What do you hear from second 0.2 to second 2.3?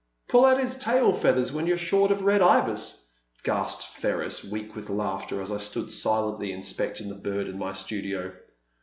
85" Pull out his tail feathers when you *re short of